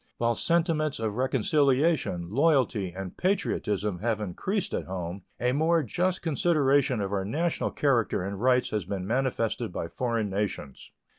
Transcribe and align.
While 0.17 0.33
sentiments 0.33 0.97
of 0.99 1.13
reconciliation, 1.15 2.27
loyalty, 2.31 2.89
and 2.91 3.15
patriotism 3.15 3.99
have 3.99 4.19
increased 4.19 4.73
at 4.73 4.85
home, 4.85 5.25
a 5.39 5.51
more 5.51 5.83
just 5.83 6.23
consideration 6.23 7.01
of 7.01 7.13
our 7.13 7.23
national 7.23 7.69
character 7.69 8.23
and 8.23 8.41
rights 8.41 8.71
has 8.71 8.83
been 8.85 9.05
manifested 9.05 9.71
by 9.71 9.89
foreign 9.89 10.31
nations. 10.31 10.89